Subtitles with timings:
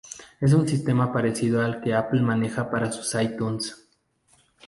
[0.39, 3.85] Es un sistema parecido al que Apple maneja para sus iTunes.